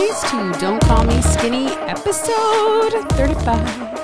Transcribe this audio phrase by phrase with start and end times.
[0.00, 3.98] to Don't Call Me Skinny episode 35.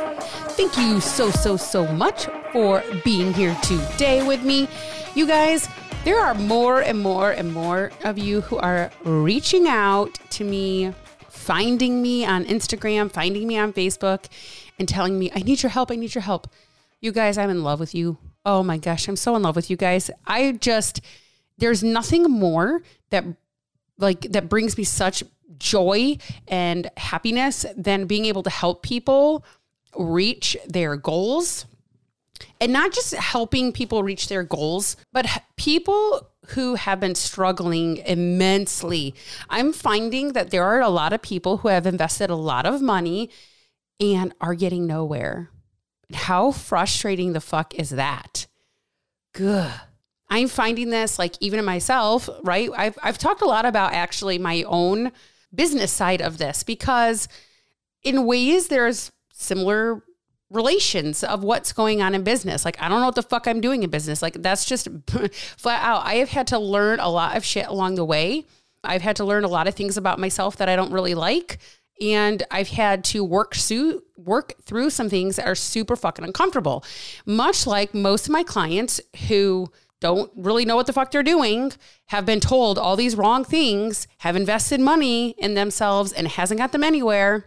[0.52, 4.68] Thank you so, so, so much for being here today with me.
[5.14, 5.70] You guys,
[6.04, 10.92] there are more and more and more of you who are reaching out to me,
[11.30, 14.26] finding me on Instagram, finding me on Facebook,
[14.78, 15.90] and telling me, I need your help.
[15.90, 16.46] I need your help.
[17.00, 18.18] You guys, I'm in love with you.
[18.44, 20.10] Oh my gosh, I'm so in love with you guys.
[20.26, 21.00] I just,
[21.56, 23.24] there's nothing more that
[23.98, 25.24] like that brings me such
[25.58, 26.18] joy
[26.48, 29.44] and happiness than being able to help people
[29.96, 31.66] reach their goals
[32.60, 39.14] and not just helping people reach their goals, but people who have been struggling immensely.
[39.50, 42.80] I'm finding that there are a lot of people who have invested a lot of
[42.80, 43.30] money
[44.00, 45.50] and are getting nowhere.
[46.12, 48.46] How frustrating the fuck is that?
[49.32, 49.72] Good.
[50.28, 52.70] I'm finding this like even in myself, right?
[52.76, 55.12] I've I've talked a lot about actually my own
[55.56, 57.28] business side of this because
[58.02, 60.02] in ways there's similar
[60.50, 62.64] relations of what's going on in business.
[62.64, 64.22] Like I don't know what the fuck I'm doing in business.
[64.22, 64.88] Like that's just
[65.56, 66.06] flat out.
[66.06, 68.44] I have had to learn a lot of shit along the way.
[68.84, 71.58] I've had to learn a lot of things about myself that I don't really like
[72.00, 76.84] and I've had to work through work through some things that are super fucking uncomfortable.
[77.24, 79.70] Much like most of my clients who
[80.00, 81.72] don't really know what the fuck they're doing,
[82.06, 86.72] have been told all these wrong things, have invested money in themselves and hasn't got
[86.72, 87.46] them anywhere.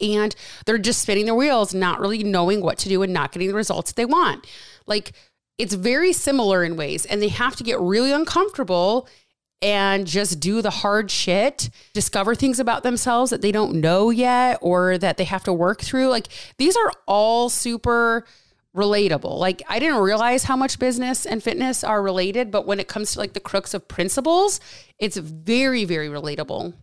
[0.00, 0.34] And
[0.66, 3.54] they're just spinning their wheels, not really knowing what to do and not getting the
[3.54, 4.46] results they want.
[4.86, 5.12] Like
[5.58, 9.08] it's very similar in ways, and they have to get really uncomfortable
[9.62, 14.58] and just do the hard shit, discover things about themselves that they don't know yet
[14.62, 16.08] or that they have to work through.
[16.08, 18.24] Like these are all super
[18.74, 19.38] relatable.
[19.38, 23.12] Like I didn't realize how much business and fitness are related, but when it comes
[23.12, 24.60] to like the crux of principles,
[24.98, 26.74] it's very very relatable.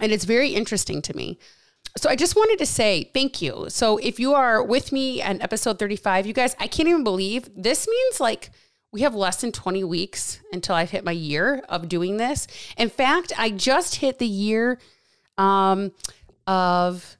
[0.00, 1.38] And it's very interesting to me.
[1.96, 3.66] So I just wanted to say thank you.
[3.68, 7.48] So if you are with me on episode 35, you guys, I can't even believe
[7.56, 8.50] this means like
[8.92, 12.46] we have less than 20 weeks until I've hit my year of doing this.
[12.76, 14.78] In fact, I just hit the year
[15.38, 15.92] um,
[16.46, 17.16] of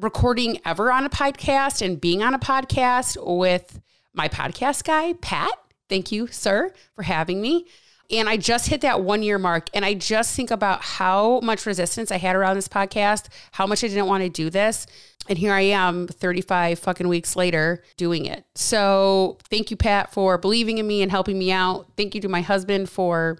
[0.00, 3.80] recording ever on a podcast and being on a podcast with
[4.14, 5.52] my podcast guy, Pat.
[5.88, 7.66] Thank you, sir, for having me.
[8.10, 9.68] And I just hit that one year mark.
[9.74, 13.84] And I just think about how much resistance I had around this podcast, how much
[13.84, 14.86] I didn't want to do this.
[15.28, 18.44] And here I am 35 fucking weeks later doing it.
[18.54, 21.86] So thank you, Pat, for believing in me and helping me out.
[21.96, 23.38] Thank you to my husband for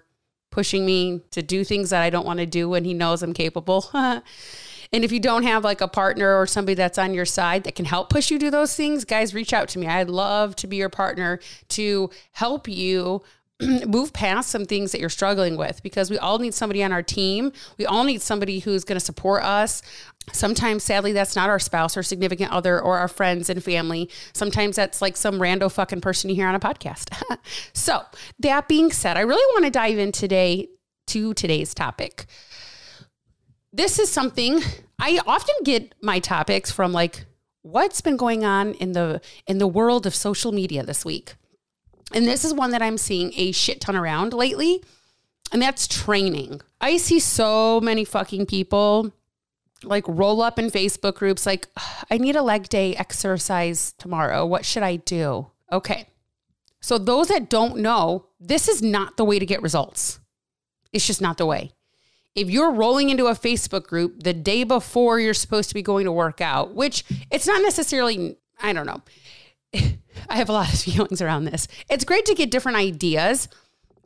[0.51, 3.33] pushing me to do things that I don't want to do when he knows I'm
[3.33, 3.89] capable.
[4.93, 7.75] And if you don't have like a partner or somebody that's on your side that
[7.75, 9.87] can help push you do those things, guys, reach out to me.
[9.87, 13.21] I'd love to be your partner to help you
[13.87, 17.03] move past some things that you're struggling with because we all need somebody on our
[17.03, 17.53] team.
[17.77, 19.81] We all need somebody who's going to support us.
[20.33, 24.09] Sometimes, sadly, that's not our spouse or significant other or our friends and family.
[24.33, 27.15] Sometimes that's like some rando fucking person you hear on a podcast.
[27.73, 28.03] so,
[28.39, 30.67] that being said, I really want to dive in today
[31.07, 32.25] to today's topic
[33.73, 34.61] this is something
[34.99, 37.25] I often get my topics from like
[37.61, 41.35] what's been going on in the in the world of social media this week.
[42.13, 44.83] And this is one that I'm seeing a shit ton around lately,
[45.51, 46.61] and that's training.
[46.81, 49.11] I see so many fucking people
[49.83, 51.67] like roll up in Facebook groups like
[52.11, 54.45] I need a leg day exercise tomorrow.
[54.45, 55.47] What should I do?
[55.71, 56.07] Okay.
[56.81, 60.19] So those that don't know, this is not the way to get results.
[60.91, 61.71] It's just not the way
[62.35, 66.05] if you're rolling into a Facebook group the day before you're supposed to be going
[66.05, 69.01] to work out, which it's not necessarily, I don't know.
[70.29, 71.67] I have a lot of feelings around this.
[71.89, 73.47] It's great to get different ideas,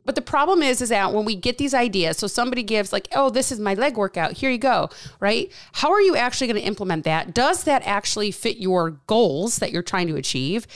[0.06, 3.08] but the problem is, is that when we get these ideas, so somebody gives like,
[3.14, 4.88] oh, this is my leg workout, here you go,
[5.20, 5.52] right?
[5.72, 7.34] How are you actually going to implement that?
[7.34, 10.66] Does that actually fit your goals that you're trying to achieve?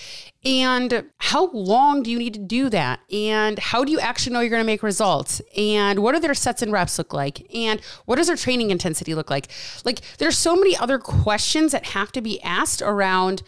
[0.44, 3.00] And how long do you need to do that?
[3.12, 5.41] And how do you actually know you're going to make results?
[5.56, 7.47] And what do their sets and reps look like?
[7.55, 9.49] And what does their training intensity look like?
[9.85, 13.43] Like, there's so many other questions that have to be asked around.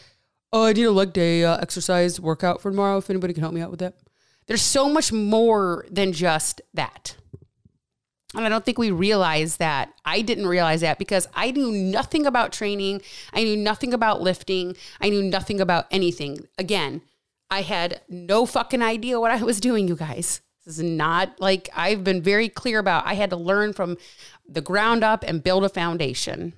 [0.52, 2.99] Oh, I need a leg day uh, exercise workout for tomorrow.
[2.99, 3.94] If anybody can help me out with that,
[4.52, 7.16] there's so much more than just that.
[8.34, 9.94] And I don't think we realize that.
[10.04, 13.00] I didn't realize that because I knew nothing about training.
[13.32, 14.76] I knew nothing about lifting.
[15.00, 16.49] I knew nothing about anything.
[16.58, 17.00] Again,
[17.50, 20.43] I had no fucking idea what I was doing, you guys.
[20.66, 23.06] This is not like I've been very clear about.
[23.06, 23.96] I had to learn from
[24.46, 26.52] the ground up and build a foundation.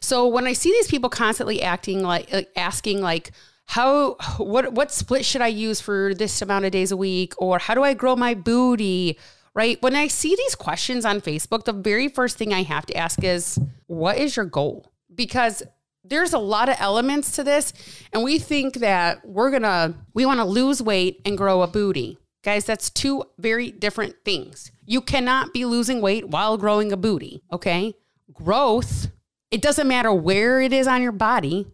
[0.00, 3.32] So when I see these people constantly acting like asking like
[3.66, 7.58] how what what split should I use for this amount of days a week or
[7.58, 9.18] how do I grow my booty
[9.54, 9.80] right?
[9.82, 13.22] When I see these questions on Facebook, the very first thing I have to ask
[13.22, 14.92] is, what is your goal?
[15.14, 15.62] Because
[16.04, 17.72] there's a lot of elements to this,
[18.12, 22.18] and we think that we're gonna, we wanna lose weight and grow a booty.
[22.42, 24.72] Guys, that's two very different things.
[24.84, 27.94] You cannot be losing weight while growing a booty, okay?
[28.32, 29.08] Growth,
[29.50, 31.66] it doesn't matter where it is on your body,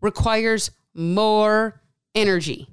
[0.00, 1.80] requires more
[2.14, 2.68] energy.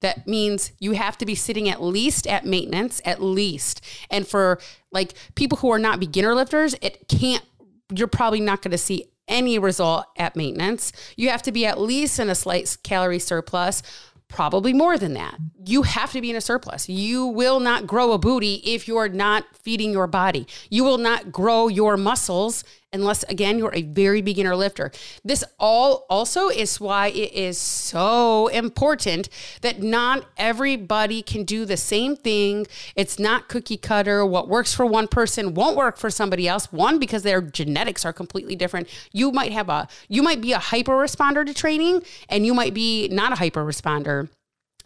[0.00, 3.80] That means you have to be sitting at least at maintenance, at least.
[4.10, 4.60] And for
[4.92, 7.44] like people who are not beginner lifters, it can't,
[7.92, 10.92] you're probably not going to see any result at maintenance.
[11.16, 13.82] You have to be at least in a slight calorie surplus
[14.28, 15.36] probably more than that.
[15.64, 16.88] You have to be in a surplus.
[16.88, 20.46] You will not grow a booty if you're not feeding your body.
[20.70, 22.62] You will not grow your muscles
[22.92, 24.90] unless again you're a very beginner lifter.
[25.24, 29.28] This all also is why it is so important
[29.60, 32.66] that not everybody can do the same thing.
[32.96, 34.24] It's not cookie cutter.
[34.24, 36.72] What works for one person won't work for somebody else.
[36.72, 38.88] One because their genetics are completely different.
[39.12, 42.74] You might have a you might be a hyper responder to training and you might
[42.74, 44.28] be not a hyper responder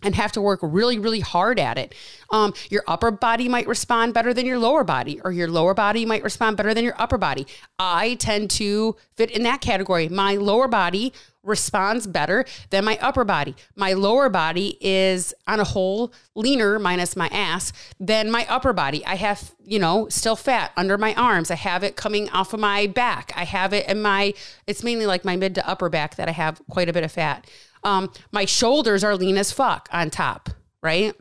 [0.03, 1.95] and have to work really, really hard at it.
[2.31, 6.05] Um, your upper body might respond better than your lower body, or your lower body
[6.07, 7.47] might respond better than your upper body.
[7.79, 10.09] I tend to fit in that category.
[10.09, 11.13] My lower body
[11.43, 13.57] responds better than my upper body.
[13.75, 19.05] My lower body is on a whole leaner minus my ass than my upper body.
[19.05, 21.51] I have, you know, still fat under my arms.
[21.51, 23.33] I have it coming off of my back.
[23.35, 24.35] I have it in my
[24.67, 27.13] it's mainly like my mid to upper back that I have quite a bit of
[27.13, 27.47] fat.
[27.85, 30.51] Um, my shoulders are lean as fuck on top,
[30.83, 31.15] right?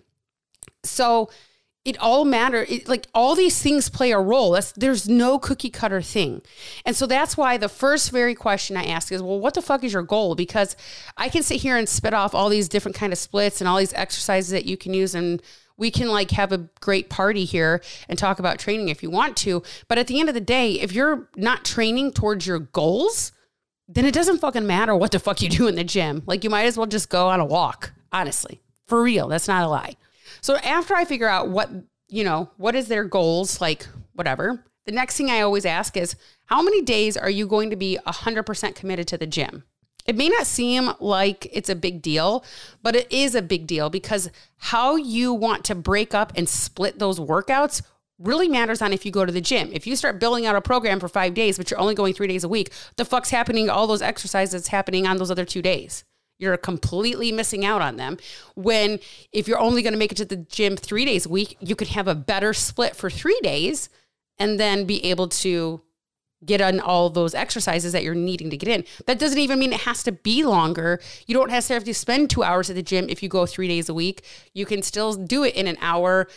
[0.83, 1.29] So
[1.83, 2.65] it all matter.
[2.69, 4.51] It, like all these things play a role.
[4.51, 6.43] That's, there's no cookie cutter thing.
[6.85, 9.83] And so that's why the first very question I ask is, well, what the fuck
[9.83, 10.35] is your goal?
[10.35, 10.75] Because
[11.17, 13.77] I can sit here and spit off all these different kind of splits and all
[13.77, 15.41] these exercises that you can use and
[15.77, 19.35] we can like have a great party here and talk about training if you want
[19.37, 19.63] to.
[19.87, 23.31] But at the end of the day, if you're not training towards your goals,
[23.93, 26.23] then it doesn't fucking matter what the fuck you do in the gym.
[26.25, 28.61] Like you might as well just go on a walk, honestly.
[28.87, 29.95] For real, that's not a lie.
[30.41, 31.69] So after I figure out what,
[32.07, 36.15] you know, what is their goals, like whatever, the next thing I always ask is
[36.45, 39.63] how many days are you going to be 100% committed to the gym?
[40.05, 42.43] It may not seem like it's a big deal,
[42.81, 46.97] but it is a big deal because how you want to break up and split
[46.97, 47.83] those workouts
[48.21, 49.69] really matters on if you go to the gym.
[49.73, 52.27] If you start building out a program for five days, but you're only going three
[52.27, 56.03] days a week, the fuck's happening all those exercises happening on those other two days?
[56.39, 58.17] You're completely missing out on them.
[58.55, 58.99] When
[59.31, 61.75] if you're only going to make it to the gym three days a week, you
[61.75, 63.89] could have a better split for three days
[64.39, 65.81] and then be able to
[66.43, 68.83] get on all those exercises that you're needing to get in.
[69.05, 70.99] That doesn't even mean it has to be longer.
[71.27, 73.67] You don't necessarily have to spend two hours at the gym if you go three
[73.67, 74.23] days a week.
[74.55, 76.27] You can still do it in an hour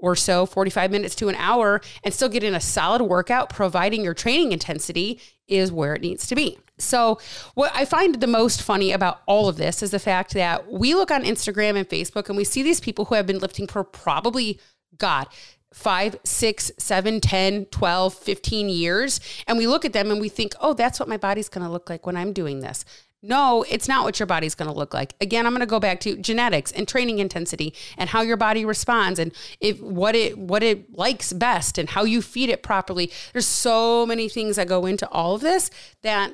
[0.00, 4.02] or so, 45 minutes to an hour, and still get in a solid workout, providing
[4.02, 6.58] your training intensity is where it needs to be.
[6.78, 7.18] So,
[7.54, 10.94] what I find the most funny about all of this is the fact that we
[10.94, 13.82] look on Instagram and Facebook and we see these people who have been lifting for
[13.82, 14.60] probably,
[14.96, 15.26] God,
[15.72, 19.20] five, six, seven, 10, 12, 15 years.
[19.46, 21.72] And we look at them and we think, oh, that's what my body's going to
[21.72, 22.84] look like when I'm doing this.
[23.20, 25.14] No, it's not what your body's going to look like.
[25.20, 28.64] Again, I'm going to go back to genetics and training intensity and how your body
[28.64, 33.10] responds and if what it what it likes best and how you feed it properly.
[33.32, 35.68] There's so many things that go into all of this
[36.02, 36.32] that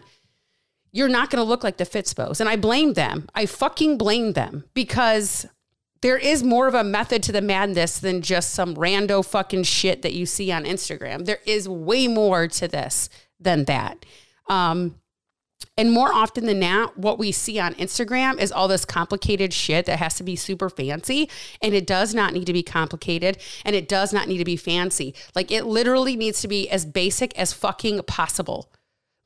[0.92, 2.38] you're not going to look like the Fitspos.
[2.38, 3.28] And I blame them.
[3.34, 5.46] I fucking blame them because
[6.02, 10.02] there is more of a method to the madness than just some rando fucking shit
[10.02, 11.24] that you see on Instagram.
[11.24, 13.08] There is way more to this
[13.40, 14.04] than that.
[14.48, 14.96] Um,
[15.76, 19.86] and more often than not, what we see on Instagram is all this complicated shit
[19.86, 21.28] that has to be super fancy.
[21.60, 24.56] And it does not need to be complicated and it does not need to be
[24.56, 25.14] fancy.
[25.34, 28.70] Like it literally needs to be as basic as fucking possible.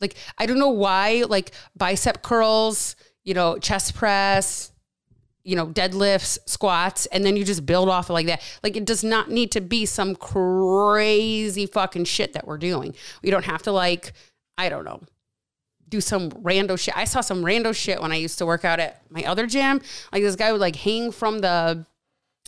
[0.01, 4.73] Like, I don't know why, like bicep curls, you know, chest press,
[5.45, 8.43] you know, deadlifts, squats, and then you just build off of like that.
[8.63, 12.95] Like it does not need to be some crazy fucking shit that we're doing.
[13.23, 14.13] We don't have to like,
[14.57, 15.03] I don't know,
[15.89, 16.97] do some rando shit.
[16.97, 19.81] I saw some rando shit when I used to work out at my other gym.
[20.13, 21.87] Like this guy would like hang from the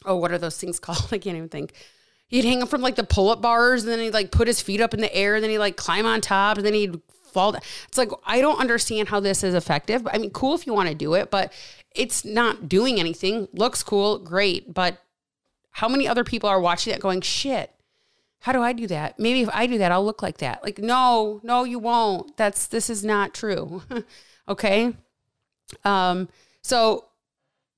[0.05, 1.09] oh, what are those things called?
[1.13, 1.73] I can't even think.
[2.29, 4.95] He'd hang from like the pull-up bars, and then he'd like put his feet up
[4.95, 7.01] in the air, and then he'd like climb on top, and then he'd
[7.33, 7.63] fall down.
[7.89, 10.07] It's like I don't understand how this is effective.
[10.11, 11.53] I mean, cool if you want to do it, but
[11.95, 13.49] it's not doing anything.
[13.53, 15.03] Looks cool, great, but
[15.73, 17.73] how many other people are watching that going, shit,
[18.41, 19.19] how do I do that?
[19.19, 20.63] Maybe if I do that, I'll look like that.
[20.63, 22.37] Like, no, no, you won't.
[22.37, 23.83] That's this is not true.
[24.49, 24.95] okay.
[25.85, 26.29] Um,
[26.63, 27.05] so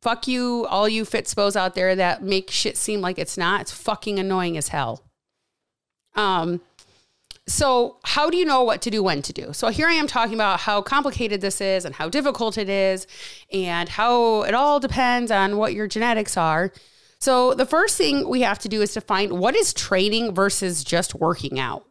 [0.03, 3.63] fuck you, all you fit fitspos out there that make shit seem like it's not.
[3.63, 5.03] It's fucking annoying as hell.
[6.15, 6.61] Um,
[7.47, 9.53] so how do you know what to do when to do?
[9.53, 13.07] So here I am talking about how complicated this is and how difficult it is
[13.53, 16.73] and how it all depends on what your genetics are.
[17.23, 20.83] So the first thing we have to do is to find what is training versus
[20.83, 21.87] just working out.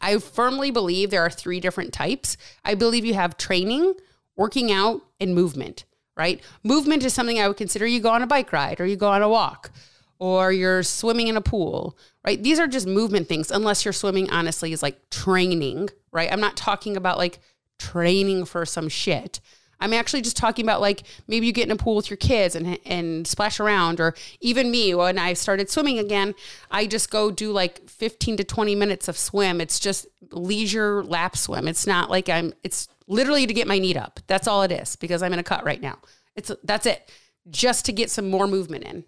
[0.00, 2.38] I firmly believe there are three different types.
[2.64, 3.92] I believe you have training,
[4.36, 5.84] working out, and movement,
[6.16, 6.40] right?
[6.64, 9.08] Movement is something I would consider you go on a bike ride or you go
[9.08, 9.70] on a walk
[10.18, 12.42] or you're swimming in a pool, right?
[12.42, 16.32] These are just movement things, unless you're swimming, honestly, is like training, right?
[16.32, 17.38] I'm not talking about like
[17.78, 19.40] training for some shit.
[19.80, 22.54] I'm actually just talking about like maybe you get in a pool with your kids
[22.54, 26.34] and and splash around, or even me when I started swimming again,
[26.70, 29.60] I just go do like 15 to 20 minutes of swim.
[29.60, 31.68] It's just leisure lap swim.
[31.68, 32.52] It's not like I'm.
[32.62, 34.20] It's literally to get my NEAT up.
[34.26, 35.98] That's all it is because I'm in a cut right now.
[36.36, 37.10] It's that's it,
[37.50, 39.04] just to get some more movement in.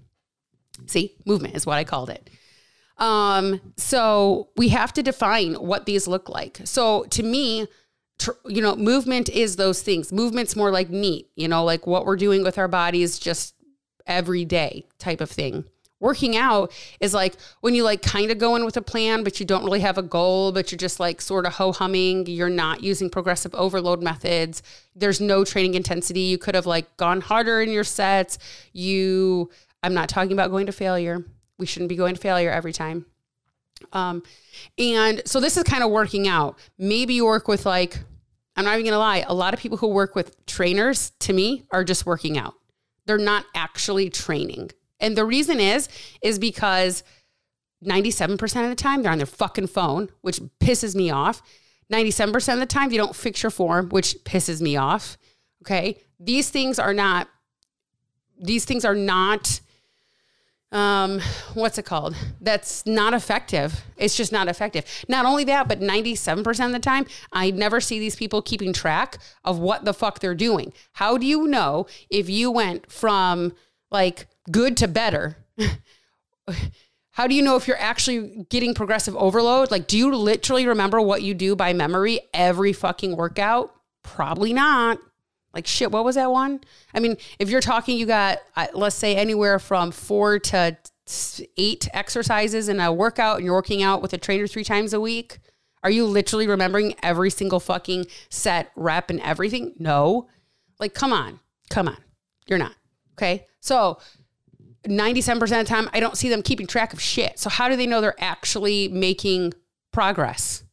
[0.87, 2.31] See, movement is what I called it.
[2.99, 6.61] Um, so we have to define what these look like.
[6.65, 7.67] So to me,
[8.21, 10.13] tr- you know, movement is those things.
[10.13, 13.55] Movement's more like NEAT, you know, like what we're doing with our bodies just
[14.07, 15.65] every day type of thing.
[15.99, 19.39] Working out is like when you like kind of go in with a plan, but
[19.39, 22.27] you don't really have a goal, but you're just like sort of ho humming.
[22.27, 24.63] You're not using progressive overload methods.
[24.95, 26.21] There's no training intensity.
[26.21, 28.39] You could have like gone harder in your sets.
[28.73, 29.51] You
[29.83, 31.25] I'm not talking about going to failure.
[31.59, 33.05] We shouldn't be going to failure every time.
[33.93, 34.23] Um,
[34.79, 36.59] and so this is kind of working out.
[36.79, 37.99] Maybe you work with like,
[38.61, 41.65] I'm not even gonna lie, a lot of people who work with trainers to me
[41.71, 42.55] are just working out.
[43.07, 44.71] They're not actually training.
[45.01, 45.89] And the reason is,
[46.23, 47.03] is because
[47.85, 51.43] 97% of the time they're on their fucking phone, which pisses me off.
[51.91, 55.17] 97% of the time they don't fix your form, which pisses me off.
[55.63, 55.99] Okay.
[56.19, 57.29] These things are not,
[58.39, 59.61] these things are not
[60.73, 61.21] um,
[61.55, 62.15] what's it called?
[62.41, 63.83] That's not effective.
[63.97, 64.85] It's just not effective.
[65.09, 69.19] Not only that, but 97% of the time, I never see these people keeping track
[69.45, 70.73] of what the fuck they're doing.
[70.93, 73.53] How do you know if you went from
[73.91, 75.39] like good to better?
[77.13, 79.71] How do you know if you're actually getting progressive overload?
[79.71, 83.75] Like, do you literally remember what you do by memory every fucking workout?
[84.03, 84.99] Probably not.
[85.53, 86.61] Like shit, what was that one?
[86.95, 90.77] I mean, if you're talking, you got uh, let's say anywhere from four to
[91.57, 95.01] eight exercises in a workout, and you're working out with a trainer three times a
[95.01, 95.39] week.
[95.83, 99.75] Are you literally remembering every single fucking set, rep, and everything?
[99.79, 100.29] No.
[100.79, 101.97] Like, come on, come on,
[102.47, 102.75] you're not.
[103.15, 103.99] Okay, so
[104.87, 107.39] 97% of the time, I don't see them keeping track of shit.
[107.39, 109.53] So how do they know they're actually making
[109.93, 110.65] progress?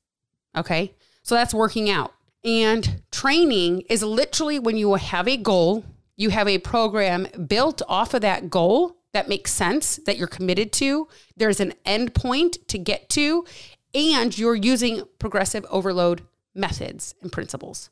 [0.55, 0.93] Okay,
[1.23, 2.13] so that's working out.
[2.43, 5.83] And training is literally when you have a goal,
[6.15, 10.71] you have a program built off of that goal that makes sense, that you're committed
[10.73, 11.07] to.
[11.35, 13.45] There's an end point to get to,
[13.93, 16.21] and you're using progressive overload
[16.53, 17.89] methods and principles.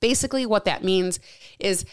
[0.00, 1.18] Basically, what that means
[1.58, 1.84] is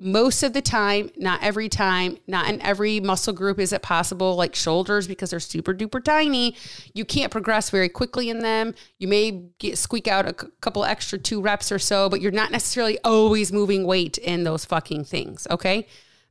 [0.00, 4.34] most of the time, not every time, not in every muscle group is it possible,
[4.34, 6.56] like shoulders, because they're super duper tiny.
[6.94, 8.74] You can't progress very quickly in them.
[8.98, 12.32] You may get, squeak out a c- couple extra two reps or so, but you're
[12.32, 15.46] not necessarily always moving weight in those fucking things.
[15.50, 15.86] Okay.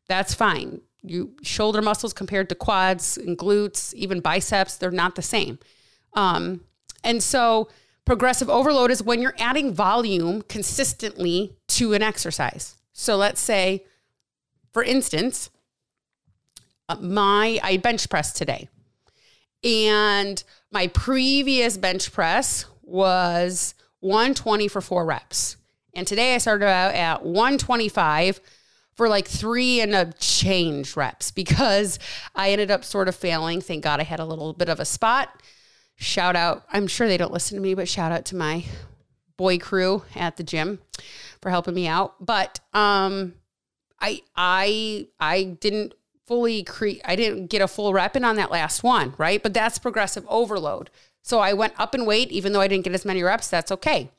[0.08, 0.82] That's fine.
[1.02, 5.60] You shoulder muscles compared to quads and glutes, even biceps, they're not the same.
[6.14, 6.62] Um,
[7.04, 7.70] and so
[8.06, 12.76] progressive overload is when you're adding volume consistently to an exercise.
[12.94, 13.84] So let's say,
[14.72, 15.50] for instance,
[16.88, 18.70] uh, my I bench press today,
[19.64, 25.58] and my previous bench press was 120 for four reps,
[25.94, 28.40] and today I started out at 125
[28.96, 31.98] for like three and a change reps because
[32.36, 33.60] I ended up sort of failing.
[33.60, 35.42] Thank God I had a little bit of a spot.
[35.96, 38.66] Shout out, I'm sure they don't listen to me, but shout out to my
[39.44, 40.80] boy crew at the gym
[41.42, 42.16] for helping me out.
[42.26, 43.34] But um,
[44.00, 45.96] I I I didn't
[46.26, 47.02] fully create.
[47.04, 49.44] I didn't get a full rep in on that last one, right?
[49.44, 50.90] But that's progressive overload.
[51.24, 53.50] So I went up in weight, even though I didn't get as many reps.
[53.50, 54.12] That's okay.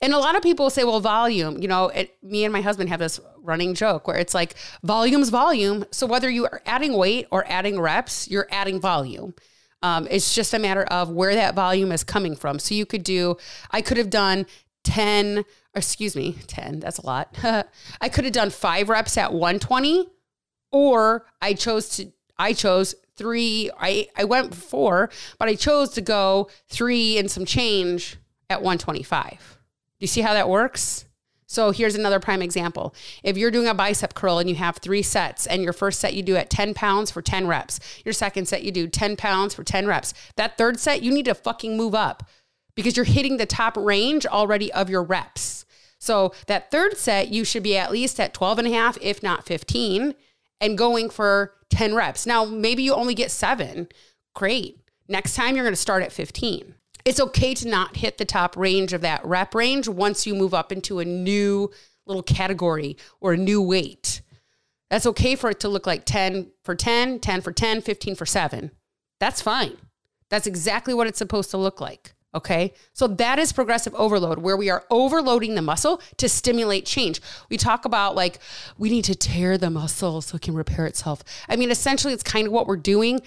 [0.00, 2.88] And a lot of people say, well, volume, you know, it, me and my husband
[2.90, 5.84] have this running joke where it's like volume's volume.
[5.90, 9.34] So whether you are adding weight or adding reps, you're adding volume.
[9.82, 12.58] Um, it's just a matter of where that volume is coming from.
[12.58, 13.36] So you could do,
[13.70, 14.46] I could have done
[14.84, 17.36] 10, excuse me, 10, that's a lot.
[18.00, 20.06] I could have done five reps at 120,
[20.70, 26.00] or I chose to, I chose three, I, I went four, but I chose to
[26.00, 28.16] go three and some change
[28.48, 29.30] at 125.
[29.30, 31.06] Do you see how that works?
[31.52, 32.94] So here's another prime example.
[33.22, 36.14] If you're doing a bicep curl and you have three sets, and your first set
[36.14, 39.52] you do at 10 pounds for 10 reps, your second set you do 10 pounds
[39.52, 42.22] for 10 reps, that third set you need to fucking move up
[42.74, 45.66] because you're hitting the top range already of your reps.
[45.98, 49.22] So that third set, you should be at least at 12 and a half, if
[49.22, 50.14] not 15,
[50.58, 52.24] and going for 10 reps.
[52.24, 53.88] Now, maybe you only get seven.
[54.34, 54.80] Great.
[55.06, 58.56] Next time, you're going to start at 15 it's okay to not hit the top
[58.56, 61.70] range of that rep range once you move up into a new
[62.06, 64.22] little category or a new weight.
[64.90, 68.26] That's okay for it to look like 10 for 10, 10 for 10, 15 for
[68.26, 68.70] 7.
[69.20, 69.76] That's fine.
[70.28, 72.14] That's exactly what it's supposed to look like.
[72.34, 72.72] Okay.
[72.94, 77.20] So that is progressive overload where we are overloading the muscle to stimulate change.
[77.50, 78.38] We talk about like
[78.78, 81.22] we need to tear the muscle so it can repair itself.
[81.48, 83.20] I mean, essentially, it's kind of what we're doing,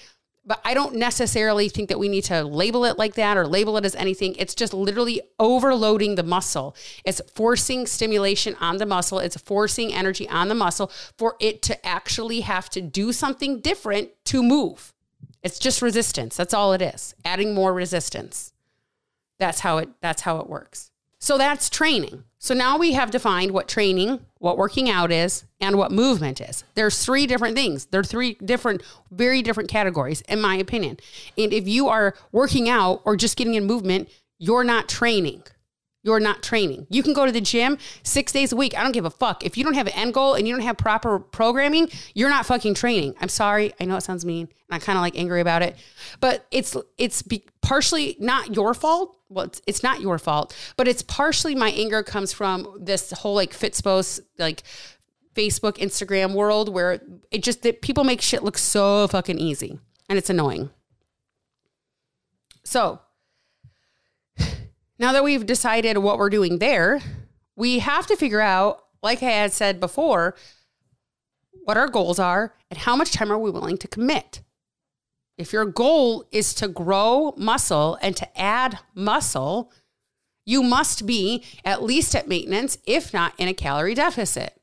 [0.46, 3.78] but I don't necessarily think that we need to label it like that or label
[3.78, 4.36] it as anything.
[4.38, 6.76] It's just literally overloading the muscle.
[7.04, 11.86] It's forcing stimulation on the muscle, it's forcing energy on the muscle for it to
[11.86, 14.94] actually have to do something different to move.
[15.42, 16.36] It's just resistance.
[16.36, 17.14] That's all it is.
[17.24, 18.54] Adding more resistance.
[19.38, 20.92] That's how it that's how it works.
[21.20, 22.24] So that's training.
[22.38, 26.64] So now we have defined what training, what working out is, and what movement is.
[26.76, 27.86] There's three different things.
[27.88, 30.98] There are three different, very different categories, in my opinion.
[31.38, 35.44] And if you are working out or just getting in movement, you're not training.
[36.06, 36.86] You're not training.
[36.92, 38.78] You can go to the gym six days a week.
[38.78, 39.44] I don't give a fuck.
[39.44, 42.46] If you don't have an end goal and you don't have proper programming, you're not
[42.46, 43.16] fucking training.
[43.20, 43.74] I'm sorry.
[43.80, 44.48] I know it sounds mean.
[44.70, 45.76] And I kind of like angry about it,
[46.20, 49.18] but it's it's be partially not your fault.
[49.30, 53.34] Well, it's, it's not your fault, but it's partially my anger comes from this whole
[53.34, 54.62] like Fitspos like
[55.34, 60.20] Facebook, Instagram world where it just that people make shit look so fucking easy and
[60.20, 60.70] it's annoying.
[62.64, 63.00] So
[64.98, 67.02] now that we've decided what we're doing there,
[67.56, 70.36] we have to figure out, like I had said before,
[71.64, 74.42] what our goals are and how much time are we willing to commit.
[75.38, 79.72] If your goal is to grow muscle and to add muscle,
[80.46, 84.60] you must be at least at maintenance, if not in a calorie deficit.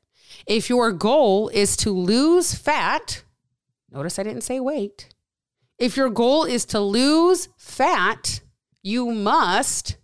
[0.47, 3.23] If your goal is to lose fat,
[3.91, 5.13] notice I didn't say weight.
[5.77, 8.41] If your goal is to lose fat,
[8.81, 9.97] you must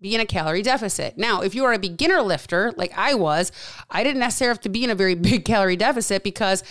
[0.00, 1.18] be in a calorie deficit.
[1.18, 3.50] Now, if you are a beginner lifter like I was,
[3.90, 6.62] I didn't necessarily have to be in a very big calorie deficit because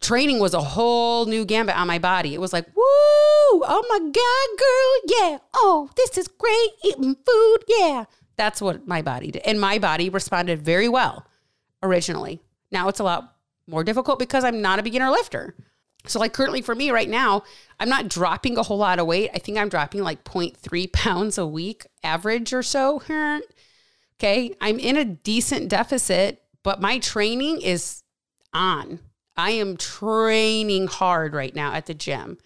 [0.00, 2.34] training was a whole new gambit on my body.
[2.34, 5.38] It was like, woo, oh my God, girl, yeah.
[5.54, 8.04] Oh, this is great eating food, yeah.
[8.36, 9.42] That's what my body did.
[9.46, 11.26] And my body responded very well
[11.82, 12.42] originally.
[12.70, 13.34] Now it's a lot
[13.66, 15.56] more difficult because I'm not a beginner lifter.
[16.08, 17.42] So, like currently for me right now,
[17.78, 19.30] I'm not dropping a whole lot of weight.
[19.34, 23.02] I think I'm dropping like 0.3 pounds a week, average or so.
[24.18, 24.54] Okay.
[24.60, 28.02] I'm in a decent deficit, but my training is
[28.52, 29.00] on.
[29.36, 32.38] I am training hard right now at the gym.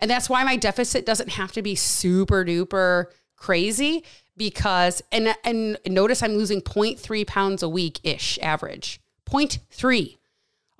[0.00, 4.04] And that's why my deficit doesn't have to be super duper crazy
[4.36, 9.00] because, and, and notice I'm losing 0.3 pounds a week ish average.
[9.28, 10.16] 0.3.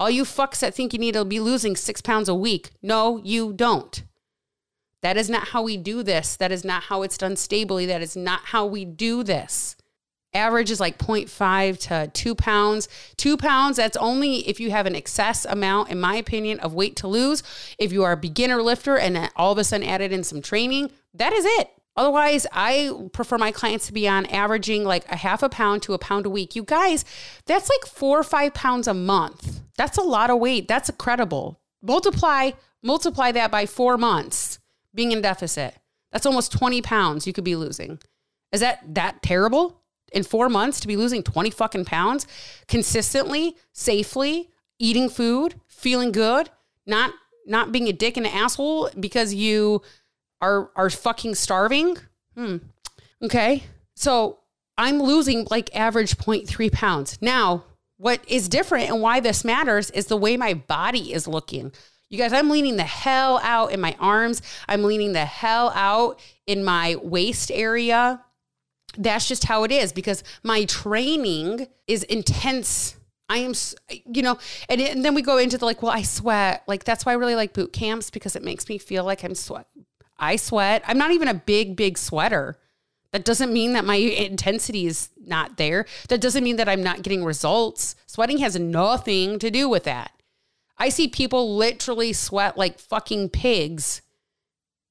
[0.03, 3.19] All you fucks that think you need to be losing six pounds a week, no,
[3.19, 4.03] you don't.
[5.01, 6.35] That is not how we do this.
[6.35, 7.87] That is not how it's done stably.
[7.87, 9.77] That is not how we do this.
[10.35, 12.89] Average is like 0.5 to two pounds.
[13.17, 16.97] Two pounds, that's only if you have an excess amount, in my opinion, of weight
[16.97, 17.45] to lose.
[17.79, 20.91] If you are a beginner lifter and all of a sudden added in some training,
[21.15, 21.71] that is it.
[21.97, 25.93] Otherwise, I prefer my clients to be on averaging like a half a pound to
[25.93, 26.57] a pound a week.
[26.57, 27.05] You guys,
[27.47, 29.61] that's like four or five pounds a month.
[29.77, 30.69] That's a lot of weight.
[30.69, 31.61] That's incredible.
[31.83, 32.53] Multiply,
[32.83, 34.59] multiply that by four months
[34.95, 35.75] being in deficit.
[36.13, 37.99] That's almost 20 pounds you could be losing.
[38.53, 39.81] Is that that terrible?
[40.13, 42.27] In four months to be losing 20 fucking pounds
[42.69, 46.51] consistently, safely, eating food, feeling good,
[46.87, 47.13] not
[47.47, 49.83] not being a dick and an asshole because you
[50.43, 51.97] are are fucking starving.
[52.37, 52.59] Hmm.
[53.23, 53.63] Okay.
[53.95, 54.41] So
[54.77, 57.19] I'm losing like average 0.3 pounds.
[57.21, 57.65] Now,
[57.97, 61.73] what is different and why this matters is the way my body is looking.
[62.11, 64.43] You guys, I'm leaning the hell out in my arms.
[64.69, 68.23] I'm leaning the hell out in my waist area.
[68.99, 72.97] That's just how it is because my training is intense.
[73.31, 73.55] I am,
[73.89, 76.65] you know, and, it, and then we go into the like, well, I sweat.
[76.67, 79.35] Like, that's why I really like boot camps because it makes me feel like I'm
[79.35, 79.69] sweat,
[80.23, 80.83] I sweat.
[80.87, 82.57] I'm not even a big, big sweater.
[83.11, 85.85] That doesn't mean that my intensity is not there.
[86.09, 87.95] That doesn't mean that I'm not getting results.
[88.07, 90.13] Sweating has nothing to do with that.
[90.79, 94.01] I see people literally sweat like fucking pigs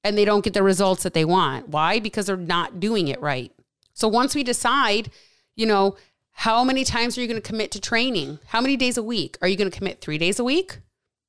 [0.03, 1.69] and they don't get the results that they want.
[1.69, 1.99] Why?
[1.99, 3.51] Because they're not doing it right.
[3.93, 5.11] So once we decide,
[5.55, 5.95] you know,
[6.31, 8.39] How many times are you going to commit to training?
[8.47, 9.37] How many days a week?
[9.41, 10.79] Are you going to commit three days a week?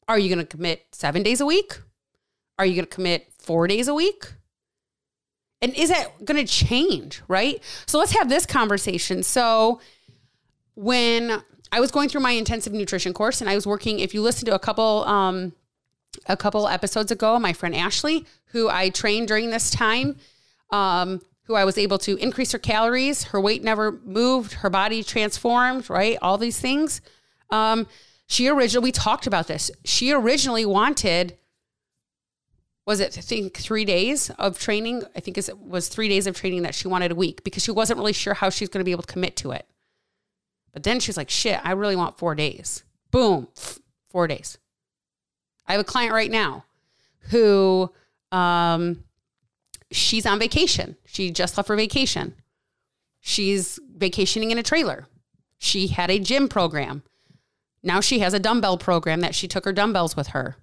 [0.09, 1.79] Are you going to commit seven days a week?
[2.59, 4.33] Are you going to commit four days a week?
[5.61, 7.63] And is that going to change, right?
[7.87, 9.23] So let's have this conversation.
[9.23, 9.81] So
[10.75, 14.23] when I was going through my intensive nutrition course and I was working, if you
[14.23, 15.53] listen to a couple, um,
[16.27, 20.17] a couple episodes ago, my friend Ashley, who I trained during this time,
[20.71, 25.03] um, who I was able to increase her calories, her weight never moved, her body
[25.03, 26.19] transformed, right?
[26.21, 27.01] All these things.
[27.51, 27.87] Um,
[28.27, 29.71] she originally, we talked about this.
[29.85, 31.37] She originally wanted,
[32.85, 35.05] was it, I think, three days of training?
[35.15, 37.71] I think it was three days of training that she wanted a week because she
[37.71, 39.67] wasn't really sure how she's going to be able to commit to it.
[40.73, 42.83] But then she's like, shit, I really want four days.
[43.11, 43.49] Boom,
[44.11, 44.59] four days.
[45.67, 46.65] I have a client right now
[47.31, 47.93] who
[48.33, 49.05] um,
[49.91, 50.97] she's on vacation.
[51.05, 52.35] She just left for vacation.
[53.21, 55.07] She's vacationing in a trailer.
[55.59, 57.05] She had a gym program.
[57.83, 60.57] Now she has a dumbbell program that she took her dumbbells with her.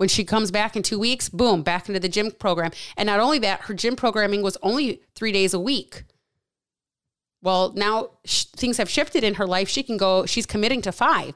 [0.00, 2.70] When she comes back in two weeks, boom, back into the gym program.
[2.96, 6.04] And not only that, her gym programming was only three days a week.
[7.42, 9.68] Well, now sh- things have shifted in her life.
[9.68, 11.34] She can go, she's committing to five.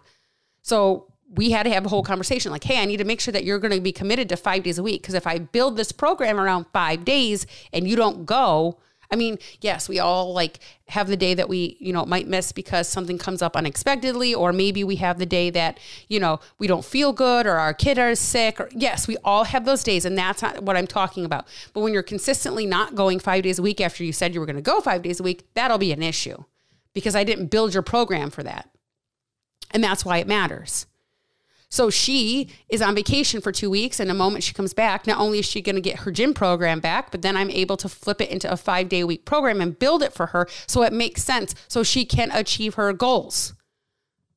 [0.63, 3.33] So we had to have a whole conversation like, hey, I need to make sure
[3.33, 5.03] that you're going to be committed to five days a week.
[5.03, 8.79] Because if I build this program around five days and you don't go,
[9.11, 12.53] I mean, yes, we all like have the day that we, you know, might miss
[12.53, 16.67] because something comes up unexpectedly, or maybe we have the day that, you know, we
[16.67, 18.61] don't feel good or our kid is sick.
[18.61, 21.47] Or yes, we all have those days, and that's not what I'm talking about.
[21.73, 24.47] But when you're consistently not going five days a week after you said you were
[24.47, 26.45] going to go five days a week, that'll be an issue
[26.93, 28.71] because I didn't build your program for that.
[29.71, 30.87] And that's why it matters.
[31.75, 33.99] So she is on vacation for two weeks.
[33.99, 36.33] And the moment she comes back, not only is she going to get her gym
[36.33, 39.25] program back, but then I'm able to flip it into a five day a week
[39.25, 42.93] program and build it for her so it makes sense so she can achieve her
[42.93, 43.55] goals.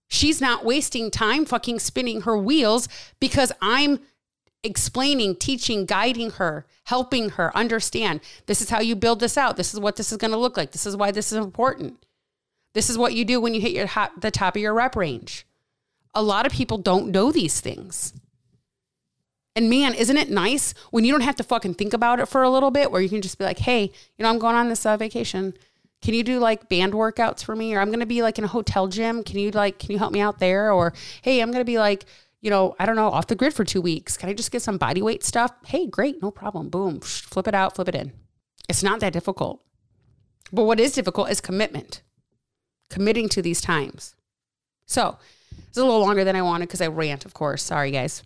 [0.07, 3.99] She's not wasting time fucking spinning her wheels because I'm
[4.63, 9.57] explaining, teaching, guiding her, helping her understand this is how you build this out.
[9.57, 10.71] This is what this is going to look like.
[10.71, 12.03] This is why this is important.
[12.73, 13.87] This is what you do when you hit your
[14.19, 15.45] the top of your rep range
[16.17, 18.11] a lot of people don't know these things.
[19.55, 22.41] And man, isn't it nice when you don't have to fucking think about it for
[22.41, 24.67] a little bit, where you can just be like, hey, you know, I'm going on
[24.67, 25.53] this uh, vacation.
[26.01, 27.75] Can you do like band workouts for me?
[27.75, 29.23] Or I'm going to be like in a hotel gym.
[29.23, 30.71] Can you like, can you help me out there?
[30.71, 32.05] Or hey, I'm going to be like,
[32.41, 34.17] you know, I don't know, off the grid for two weeks.
[34.17, 35.51] Can I just get some body weight stuff?
[35.67, 36.69] Hey, great, no problem.
[36.69, 38.11] Boom, flip it out, flip it in.
[38.67, 39.61] It's not that difficult.
[40.51, 42.01] But what is difficult is commitment,
[42.89, 44.15] committing to these times.
[44.87, 45.17] So
[45.67, 47.63] it's a little longer than I wanted because I rant, of course.
[47.63, 48.23] Sorry, guys.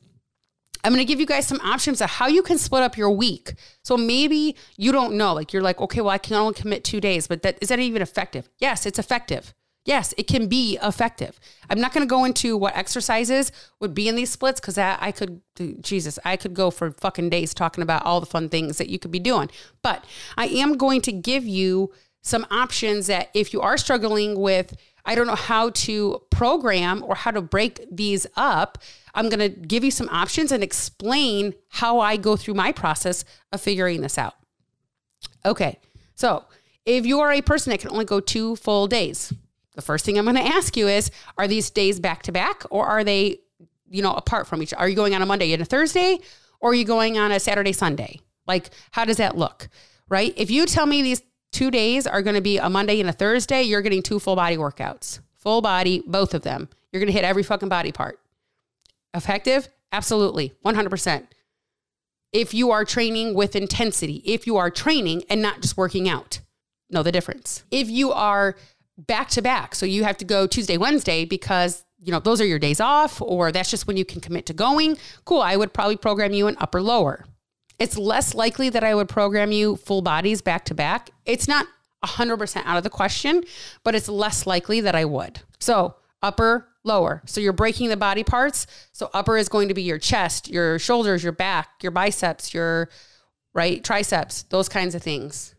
[0.83, 3.11] I'm going to give you guys some options of how you can split up your
[3.11, 3.53] week.
[3.83, 6.99] So maybe you don't know, like you're like, okay, well, I can only commit two
[6.99, 8.49] days, but that is that even effective?
[8.57, 9.53] Yes, it's effective.
[9.83, 11.39] Yes, it can be effective.
[11.67, 15.11] I'm not going to go into what exercises would be in these splits because I
[15.11, 15.41] could,
[15.81, 18.99] Jesus, I could go for fucking days talking about all the fun things that you
[18.99, 19.49] could be doing.
[19.81, 20.05] But
[20.37, 21.91] I am going to give you
[22.21, 27.15] some options that if you are struggling with I don't know how to program or
[27.15, 28.77] how to break these up.
[29.13, 33.25] I'm going to give you some options and explain how I go through my process
[33.51, 34.35] of figuring this out.
[35.45, 35.79] Okay,
[36.15, 36.45] so
[36.85, 39.33] if you are a person that can only go two full days,
[39.75, 42.63] the first thing I'm going to ask you is Are these days back to back
[42.69, 43.39] or are they,
[43.89, 44.81] you know, apart from each other?
[44.81, 46.19] Are you going on a Monday and a Thursday
[46.59, 48.19] or are you going on a Saturday, Sunday?
[48.47, 49.69] Like, how does that look?
[50.09, 50.33] Right?
[50.35, 53.13] If you tell me these two days are going to be a Monday and a
[53.13, 55.19] Thursday, you're getting two full body workouts.
[55.37, 56.69] Full body, both of them.
[56.91, 58.19] You're going to hit every fucking body part.
[59.13, 59.69] Effective?
[59.91, 60.53] Absolutely.
[60.65, 61.27] 100%.
[62.31, 66.39] If you are training with intensity, if you are training and not just working out,
[66.89, 67.63] know the difference.
[67.71, 68.55] If you are
[68.97, 72.45] back to back, so you have to go Tuesday, Wednesday because you know those are
[72.45, 75.73] your days off or that's just when you can commit to going, cool, I would
[75.73, 77.25] probably program you an upper lower.
[77.81, 81.09] It's less likely that I would program you full bodies back to back.
[81.25, 81.65] It's not
[82.05, 83.43] 100% out of the question,
[83.83, 85.39] but it's less likely that I would.
[85.57, 87.23] So, upper, lower.
[87.25, 88.67] So, you're breaking the body parts.
[88.91, 92.89] So, upper is going to be your chest, your shoulders, your back, your biceps, your
[93.55, 95.55] right triceps, those kinds of things.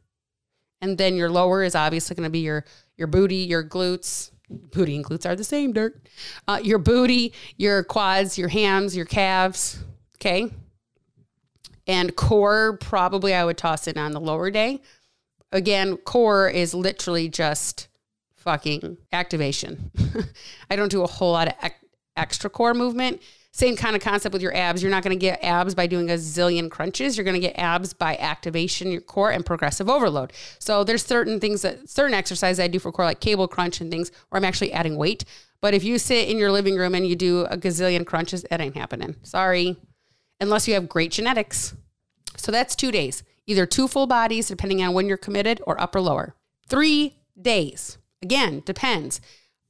[0.81, 2.65] And then your lower is obviously going to be your
[2.97, 4.31] your booty, your glutes.
[4.49, 6.09] Booty and glutes are the same, dirt.
[6.47, 9.83] Uh, your booty, your quads, your hams, your calves.
[10.19, 10.53] Okay.
[11.93, 14.81] And core, probably I would toss it on the lower day.
[15.53, 17.89] Again, core is literally just
[18.37, 19.91] fucking activation.
[20.71, 21.71] I don't do a whole lot of
[22.17, 23.21] extra core movement.
[23.53, 24.83] Same kind of concept with your abs.
[24.83, 27.19] You're not going to get abs by doing a zillion crunches.
[27.19, 30.33] You're going to get abs by activation your core and progressive overload.
[30.59, 33.91] So there's certain things that certain exercises I do for core like cable crunch and
[33.91, 35.27] things where I'm actually adding weight.
[35.61, 38.63] But if you sit in your living room and you do a gazillion crunches, that
[38.63, 39.17] ain't happening.
[39.25, 39.77] Sorry.
[40.41, 41.75] Unless you have great genetics.
[42.37, 43.23] So that's 2 days.
[43.47, 46.35] Either two full bodies depending on when you're committed or upper lower.
[46.69, 47.99] 3 days.
[48.23, 49.21] Again, depends.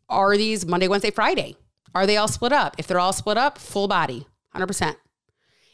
[0.09, 1.57] Are these Monday, Wednesday, Friday?
[1.95, 2.75] Are they all split up?
[2.79, 4.97] If they're all split up, full body, 100%.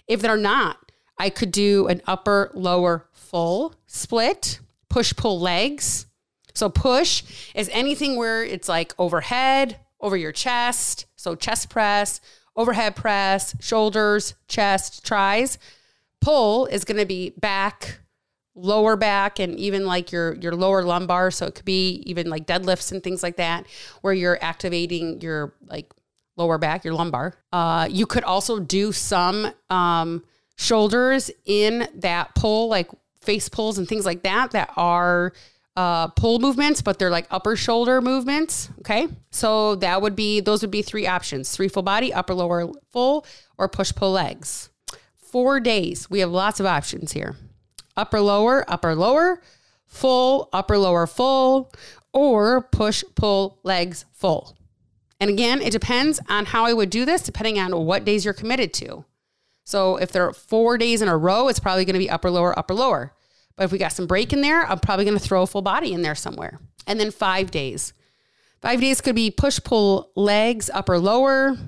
[0.06, 6.06] If they're not, I could do an upper lower full split, push pull legs.
[6.54, 7.22] So push
[7.54, 11.06] is anything where it's like overhead, over your chest.
[11.16, 12.20] So chest press,
[12.56, 15.58] overhead press, shoulders, chest, tries.
[16.20, 18.00] Pull is going to be back,
[18.54, 22.44] lower back and even like your your lower lumbar so it could be even like
[22.44, 23.64] deadlifts and things like that
[24.00, 25.92] where you're activating your like
[26.38, 27.34] lower back, your lumbar.
[27.52, 30.24] Uh, you could also do some um,
[30.56, 35.32] shoulders in that pull, like face pulls and things like that, that are
[35.76, 38.70] uh, pull movements, but they're like upper shoulder movements.
[38.78, 39.08] Okay.
[39.30, 43.26] So that would be, those would be three options three full body, upper, lower, full,
[43.58, 44.70] or push pull legs.
[45.30, 46.08] Four days.
[46.08, 47.36] We have lots of options here
[47.96, 49.42] upper, lower, upper, lower,
[49.84, 51.72] full, upper, lower, full,
[52.12, 54.56] or push pull legs full.
[55.20, 58.34] And again, it depends on how I would do this, depending on what days you're
[58.34, 59.04] committed to.
[59.64, 62.30] So if there are four days in a row, it's probably going to be upper,
[62.30, 63.12] lower, upper, lower.
[63.56, 65.62] But if we got some break in there, I'm probably going to throw a full
[65.62, 66.60] body in there somewhere.
[66.86, 67.92] And then five days.
[68.62, 71.58] Five days could be push, pull, legs, upper, lower.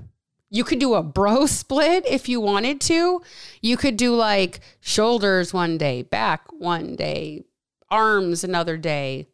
[0.51, 3.23] You could do a bro split if you wanted to.
[3.63, 7.45] You could do like shoulders one day, back one day,
[7.91, 9.29] arms another day,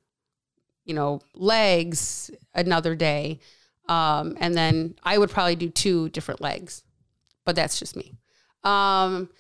[0.85, 3.41] you know, legs another day.
[3.89, 6.83] Um, and then I would probably do two different legs,
[7.45, 8.15] but that's just me.
[8.65, 9.31] Um,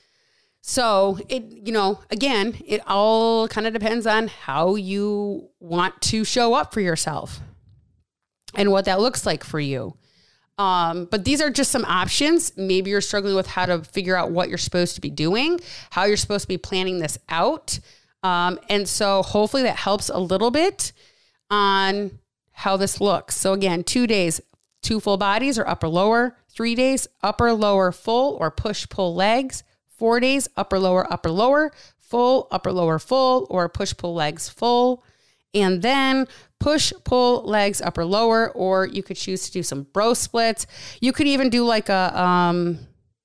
[0.60, 6.24] so it, you know, again, it all kind of depends on how you want to
[6.24, 7.40] show up for yourself
[8.54, 9.96] and what that looks like for you.
[10.58, 12.56] Um, but these are just some options.
[12.56, 16.04] Maybe you're struggling with how to figure out what you're supposed to be doing, how
[16.04, 17.78] you're supposed to be planning this out.
[18.22, 20.92] Um, and so hopefully that helps a little bit
[21.50, 22.18] on
[22.52, 23.36] how this looks.
[23.36, 24.40] So again, two days,
[24.82, 29.62] two full bodies or upper lower, three days, upper lower full or push pull legs,
[29.86, 35.04] four days, upper lower, upper lower, full, upper lower full, or push pull legs full.
[35.56, 36.28] And then
[36.60, 40.66] push, pull, legs, upper, lower, or you could choose to do some bro splits.
[41.00, 42.78] You could even do like a, um,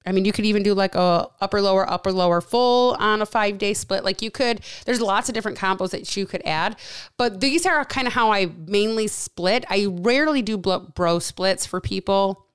[0.05, 3.25] I mean, you could even do like a upper lower upper lower full on a
[3.25, 4.03] five day split.
[4.03, 6.77] Like you could, there's lots of different combos that you could add,
[7.17, 9.65] but these are kind of how I mainly split.
[9.69, 12.47] I rarely do bro splits for people.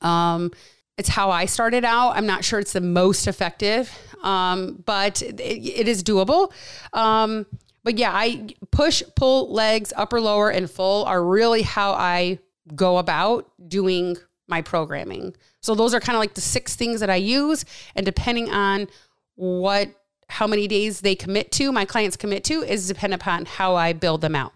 [0.00, 0.50] Um,
[0.96, 2.16] it's how I started out.
[2.16, 3.90] I'm not sure it's the most effective,
[4.22, 6.52] um, but it, it is doable.
[6.92, 7.46] Um,
[7.84, 12.38] but yeah, I push, pull, legs, upper, lower, and full are really how I
[12.74, 14.16] go about doing
[14.48, 15.34] my programming.
[15.60, 17.64] So those are kind of like the six things that I use.
[17.94, 18.88] And depending on
[19.34, 19.88] what,
[20.28, 23.92] how many days they commit to, my clients commit to, is dependent upon how I
[23.92, 24.52] build them out.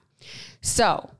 [0.60, 1.10] So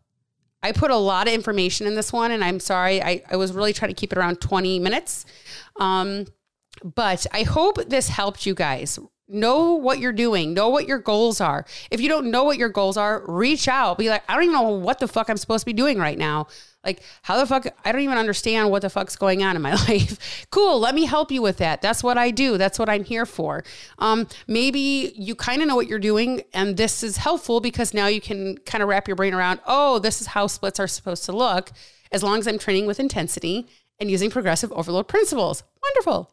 [0.63, 3.53] I put a lot of information in this one, and I'm sorry, I, I was
[3.53, 5.27] really trying to keep it around 20 minutes.
[5.77, 6.27] Um,
[6.83, 11.41] but I hope this helped you guys know what you're doing, know what your goals
[11.41, 11.65] are.
[11.91, 13.99] If you don't know what your goals are, reach out.
[13.99, 16.17] Be like, I don't even know what the fuck I'm supposed to be doing right
[16.17, 16.47] now.
[16.85, 17.67] Like, how the fuck?
[17.85, 20.47] I don't even understand what the fuck's going on in my life.
[20.51, 20.79] cool.
[20.79, 21.83] Let me help you with that.
[21.83, 22.57] That's what I do.
[22.57, 23.65] That's what I'm here for.
[23.99, 28.07] Um, maybe you kind of know what you're doing, and this is helpful because now
[28.07, 31.25] you can kind of wrap your brain around, oh, this is how splits are supposed
[31.25, 31.73] to look
[32.13, 33.67] as long as I'm training with intensity
[33.99, 35.65] and using progressive overload principles.
[35.83, 36.31] Wonderful.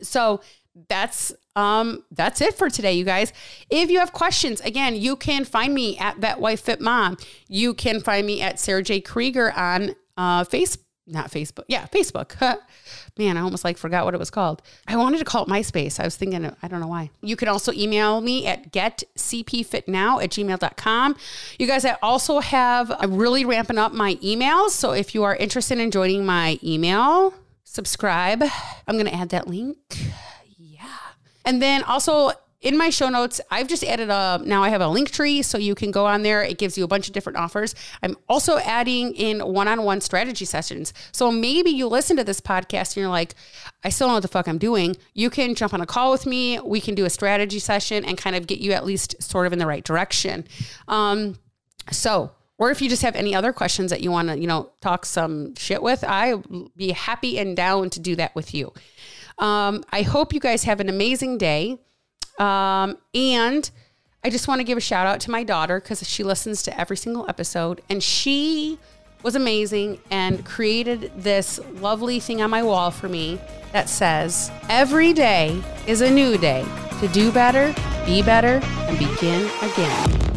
[0.00, 0.40] So
[0.88, 3.32] that's um that's it for today you guys.
[3.70, 7.16] If you have questions again you can find me at vet wife fit mom
[7.48, 9.00] you can find me at sarah j.
[9.00, 12.36] Krieger on uh face not facebook yeah facebook.
[13.18, 14.60] Man i almost like forgot what it was called.
[14.86, 15.98] I wanted to call it myspace.
[15.98, 17.10] I was thinking i don't know why.
[17.22, 21.16] You can also email me at getcpfitnow at gmail.com
[21.58, 25.34] you guys i also have i'm really ramping up my emails so if you are
[25.36, 27.32] interested in joining my email
[27.76, 28.42] subscribe.
[28.88, 29.76] I'm going to add that link
[31.46, 32.32] and then also
[32.62, 35.56] in my show notes, I've just added a now I have a link tree so
[35.56, 36.42] you can go on there.
[36.42, 37.74] It gives you a bunch of different offers.
[38.02, 40.92] I'm also adding in one-on-one strategy sessions.
[41.12, 43.34] So maybe you listen to this podcast and you're like,
[43.84, 44.96] I still don't know what the fuck I'm doing.
[45.14, 46.58] You can jump on a call with me.
[46.58, 49.52] We can do a strategy session and kind of get you at least sort of
[49.52, 50.46] in the right direction.
[50.88, 51.38] Um,
[51.92, 54.70] so or if you just have any other questions that you want to, you know,
[54.80, 56.36] talk some shit with, I
[56.74, 58.72] be happy and down to do that with you.
[59.38, 61.78] Um, I hope you guys have an amazing day.
[62.38, 63.70] Um, and
[64.24, 66.78] I just want to give a shout out to my daughter because she listens to
[66.78, 68.78] every single episode and she
[69.22, 73.40] was amazing and created this lovely thing on my wall for me
[73.72, 76.64] that says, Every day is a new day
[77.00, 80.35] to do better, be better, and begin again.